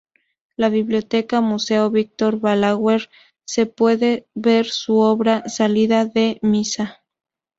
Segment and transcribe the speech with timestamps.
[0.03, 3.07] En la Biblioteca Museo Víctor Balaguer
[3.45, 7.03] se puede ver su obra "Salida de misa".